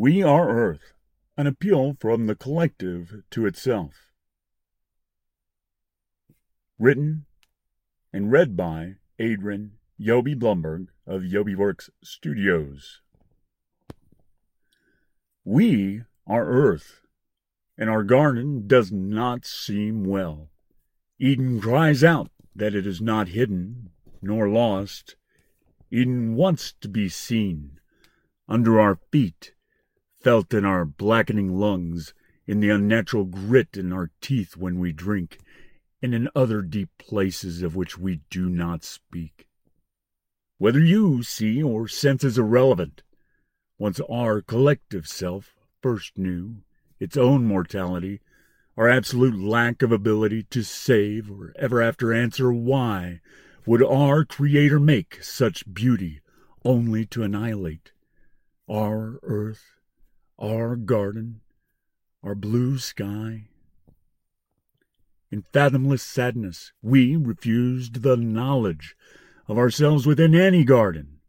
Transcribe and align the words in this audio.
We 0.00 0.22
Are 0.22 0.48
Earth, 0.48 0.92
an 1.36 1.48
appeal 1.48 1.96
from 1.98 2.28
the 2.28 2.36
collective 2.36 3.24
to 3.32 3.46
itself. 3.46 4.12
Written 6.78 7.26
and 8.12 8.30
read 8.30 8.56
by 8.56 8.98
Adrian 9.18 9.72
Yobi 10.00 10.38
Blumberg 10.38 10.86
of 11.04 11.22
YobiWorks 11.22 11.90
Studios. 12.04 13.00
We 15.44 16.04
are 16.28 16.46
Earth, 16.46 17.00
and 17.76 17.90
our 17.90 18.04
garden 18.04 18.68
does 18.68 18.92
not 18.92 19.44
seem 19.44 20.04
well. 20.04 20.48
Eden 21.18 21.60
cries 21.60 22.04
out 22.04 22.30
that 22.54 22.72
it 22.72 22.86
is 22.86 23.00
not 23.00 23.30
hidden 23.30 23.90
nor 24.22 24.48
lost. 24.48 25.16
Eden 25.90 26.36
wants 26.36 26.72
to 26.82 26.88
be 26.88 27.08
seen 27.08 27.80
under 28.48 28.78
our 28.78 29.00
feet, 29.10 29.54
felt 30.20 30.52
in 30.52 30.64
our 30.64 30.84
blackening 30.84 31.58
lungs, 31.58 32.14
in 32.46 32.60
the 32.60 32.70
unnatural 32.70 33.24
grit 33.24 33.76
in 33.76 33.92
our 33.92 34.10
teeth 34.20 34.56
when 34.56 34.78
we 34.78 34.92
drink, 34.92 35.38
and 36.02 36.14
in 36.14 36.28
other 36.34 36.62
deep 36.62 36.90
places 36.98 37.62
of 37.62 37.76
which 37.76 37.98
we 37.98 38.20
do 38.30 38.48
not 38.48 38.84
speak. 38.84 39.46
Whether 40.58 40.80
you 40.80 41.22
see 41.22 41.62
or 41.62 41.86
sense 41.86 42.24
is 42.24 42.38
irrelevant. 42.38 43.02
Once 43.78 44.00
our 44.10 44.42
collective 44.42 45.06
self 45.06 45.54
first 45.80 46.18
knew 46.18 46.62
its 46.98 47.16
own 47.16 47.44
mortality, 47.44 48.20
our 48.76 48.88
absolute 48.88 49.38
lack 49.38 49.82
of 49.82 49.92
ability 49.92 50.44
to 50.44 50.62
save 50.62 51.30
or 51.30 51.52
ever 51.58 51.80
after 51.80 52.12
answer 52.12 52.52
why 52.52 53.20
would 53.66 53.84
our 53.84 54.24
Creator 54.24 54.80
make 54.80 55.22
such 55.22 55.72
beauty 55.72 56.20
only 56.64 57.04
to 57.06 57.22
annihilate 57.22 57.92
our 58.68 59.18
earth, 59.22 59.77
our 60.38 60.76
garden, 60.76 61.40
our 62.22 62.34
blue 62.34 62.78
sky? 62.78 63.48
In 65.30 65.42
fathomless 65.42 66.02
sadness, 66.02 66.72
we 66.82 67.16
refused 67.16 68.02
the 68.02 68.16
knowledge 68.16 68.96
of 69.46 69.58
ourselves 69.58 70.06
within 70.06 70.34
any 70.34 70.64
garden, 70.64 71.20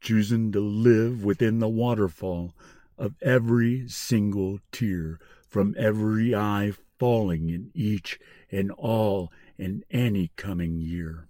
choosing 0.00 0.52
to 0.52 0.60
live 0.60 1.24
within 1.24 1.58
the 1.58 1.68
waterfall 1.68 2.54
of 2.98 3.14
every 3.22 3.88
single 3.88 4.58
tear 4.72 5.18
from 5.48 5.74
every 5.78 6.34
eye 6.34 6.72
falling 6.98 7.48
in 7.48 7.70
each 7.74 8.18
and 8.50 8.70
all 8.72 9.30
and 9.58 9.84
any 9.90 10.30
coming 10.36 10.78
year. 10.78 11.28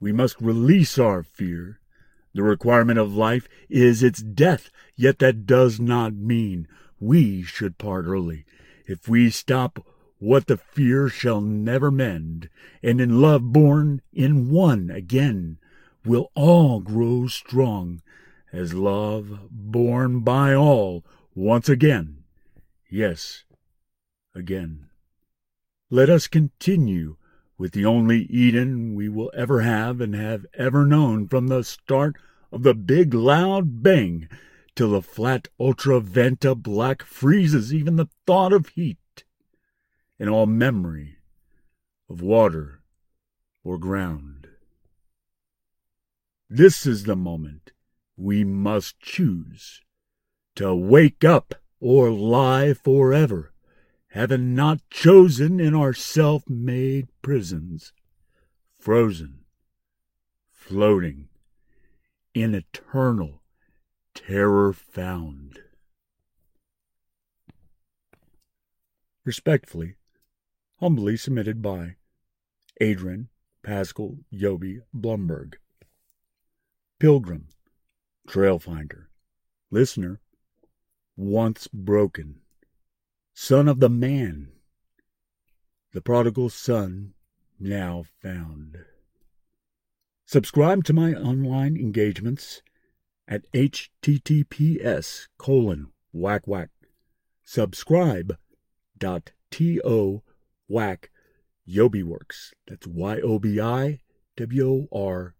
We 0.00 0.12
must 0.12 0.40
release 0.40 0.98
our 0.98 1.22
fear. 1.22 1.79
The 2.32 2.42
requirement 2.42 2.98
of 2.98 3.14
life 3.14 3.48
is 3.68 4.02
its 4.02 4.22
death, 4.22 4.70
yet 4.94 5.18
that 5.18 5.46
does 5.46 5.80
not 5.80 6.14
mean 6.14 6.68
we 7.00 7.42
should 7.42 7.78
part 7.78 8.04
early. 8.06 8.44
If 8.86 9.08
we 9.08 9.30
stop, 9.30 9.84
what 10.18 10.46
the 10.46 10.56
fear 10.56 11.08
shall 11.08 11.40
never 11.40 11.90
mend, 11.90 12.48
and 12.82 13.00
in 13.00 13.20
love 13.20 13.52
born 13.52 14.02
in 14.12 14.50
one 14.50 14.90
again, 14.90 15.58
will 16.04 16.30
all 16.34 16.80
grow 16.80 17.26
strong, 17.26 18.02
as 18.52 18.74
love 18.74 19.48
born 19.50 20.20
by 20.20 20.54
all 20.54 21.04
once 21.34 21.68
again. 21.68 22.24
Yes, 22.90 23.44
again. 24.34 24.86
Let 25.88 26.10
us 26.10 26.28
continue 26.28 27.16
with 27.60 27.72
the 27.72 27.84
only 27.84 28.22
Eden 28.30 28.94
we 28.94 29.06
will 29.06 29.30
ever 29.34 29.60
have 29.60 30.00
and 30.00 30.14
have 30.14 30.46
ever 30.54 30.86
known 30.86 31.28
from 31.28 31.48
the 31.48 31.62
start 31.62 32.16
of 32.50 32.62
the 32.62 32.72
big 32.72 33.12
loud 33.12 33.82
bang 33.82 34.26
till 34.74 34.92
the 34.92 35.02
flat 35.02 35.46
ultra-Vantablack 35.60 37.02
freezes 37.02 37.74
even 37.74 37.96
the 37.96 38.08
thought 38.26 38.54
of 38.54 38.68
heat 38.68 39.24
and 40.18 40.30
all 40.30 40.46
memory 40.46 41.18
of 42.08 42.22
water 42.22 42.80
or 43.62 43.76
ground. 43.76 44.48
This 46.48 46.86
is 46.86 47.04
the 47.04 47.14
moment 47.14 47.72
we 48.16 48.42
must 48.42 48.98
choose 49.00 49.82
to 50.56 50.74
wake 50.74 51.26
up 51.26 51.56
or 51.78 52.10
lie 52.10 52.72
forever 52.72 53.52
having 54.10 54.56
not 54.56 54.80
chosen 54.90 55.60
in 55.60 55.74
our 55.74 55.94
self 55.94 56.48
made 56.48 57.08
prisons, 57.22 57.92
frozen, 58.76 59.40
floating, 60.52 61.28
in 62.34 62.54
eternal 62.54 63.40
terror 64.14 64.72
found. 64.72 65.60
Respectfully, 69.24 69.94
humbly 70.80 71.16
submitted 71.16 71.62
by 71.62 71.96
Adrian 72.80 73.28
Pascal 73.62 74.16
Yobi 74.32 74.80
Blumberg, 74.92 75.54
Pilgrim, 76.98 77.46
Trailfinder, 78.26 79.06
Listener, 79.70 80.20
Once 81.16 81.68
Broken 81.68 82.39
son 83.32 83.68
of 83.68 83.80
the 83.80 83.88
man, 83.88 84.52
the 85.92 86.00
prodigal 86.00 86.48
son 86.48 87.14
now 87.58 88.04
found. 88.22 88.78
Subscribe 90.26 90.84
to 90.84 90.92
my 90.92 91.12
online 91.14 91.76
engagements 91.76 92.62
at 93.26 93.50
https 93.52 95.28
colon 95.38 95.92
whack 96.12 96.46
whack. 96.46 96.70
Subscribe 97.44 98.36
dot 98.98 99.32
to 99.50 100.22
whack 100.68 101.10
yobiworks 101.68 102.52
that's 102.66 102.86
y-o-b-i 102.86 104.00
w-o-r-k-s 104.36 105.34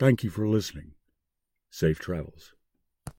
thank 0.00 0.24
you 0.24 0.30
for 0.30 0.48
listening. 0.48 0.92
Safe 1.70 1.98
travels 1.98 2.54